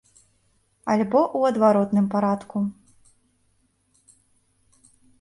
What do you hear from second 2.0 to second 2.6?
парадку.